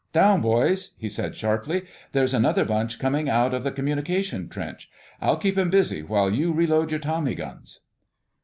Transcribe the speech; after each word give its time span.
"Down, 0.13 0.41
boys!" 0.41 0.93
he 0.97 1.07
said 1.07 1.35
sharply. 1.35 1.83
"There's 2.11 2.33
another 2.33 2.65
bunch 2.65 2.97
coming 2.97 3.29
out 3.29 3.53
of 3.53 3.63
the 3.63 3.69
communication 3.69 4.49
trench. 4.49 4.89
I'll 5.21 5.37
keep 5.37 5.55
'em 5.59 5.69
busy 5.69 6.01
while 6.01 6.33
you 6.33 6.51
reload 6.51 6.89
your 6.89 6.99
tommy 6.99 7.35
guns." 7.35 7.81